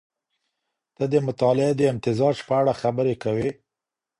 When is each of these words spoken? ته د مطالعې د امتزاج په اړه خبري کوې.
ته 0.95 1.03
د 1.11 1.15
مطالعې 1.27 1.71
د 1.77 1.81
امتزاج 1.93 2.35
په 2.47 2.53
اړه 2.61 2.73
خبري 2.81 3.15
کوې. 3.23 3.49